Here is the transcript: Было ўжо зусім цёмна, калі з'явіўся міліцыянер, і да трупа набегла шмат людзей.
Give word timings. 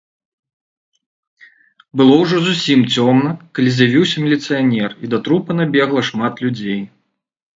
Было 1.99 2.13
ўжо 2.21 2.35
зусім 2.47 2.79
цёмна, 2.95 3.29
калі 3.59 3.69
з'явіўся 3.75 4.17
міліцыянер, 4.25 4.89
і 5.05 5.09
да 5.11 5.17
трупа 5.27 5.51
набегла 5.59 6.01
шмат 6.11 6.33
людзей. 6.47 6.81